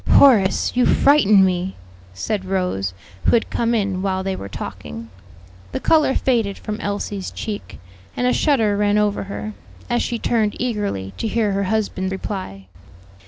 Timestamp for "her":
9.25-9.53, 11.51-11.65